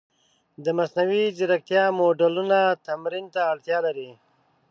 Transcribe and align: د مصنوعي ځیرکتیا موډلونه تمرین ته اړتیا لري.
د 0.63 0.65
مصنوعي 0.77 1.25
ځیرکتیا 1.37 1.83
موډلونه 1.99 2.59
تمرین 2.87 3.25
ته 3.33 3.41
اړتیا 3.51 3.77
لري. 3.85 4.09